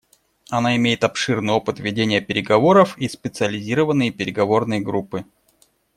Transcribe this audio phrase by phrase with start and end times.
[0.49, 5.25] Она имеет обширный опыт ведения переговоров и специализированные переговорные группы.